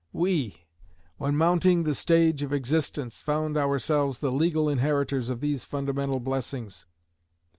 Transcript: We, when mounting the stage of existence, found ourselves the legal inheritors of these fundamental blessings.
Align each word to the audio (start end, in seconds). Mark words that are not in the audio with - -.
We, 0.13 0.63
when 1.17 1.37
mounting 1.37 1.83
the 1.83 1.93
stage 1.93 2.41
of 2.41 2.51
existence, 2.51 3.21
found 3.21 3.55
ourselves 3.55 4.17
the 4.17 4.31
legal 4.31 4.67
inheritors 4.67 5.29
of 5.29 5.41
these 5.41 5.63
fundamental 5.63 6.19
blessings. 6.19 6.87